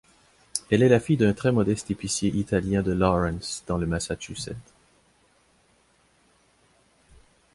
[0.71, 4.73] Elle est la fille d'un très modeste épicier italien de Lawrence dans le Massachusetts.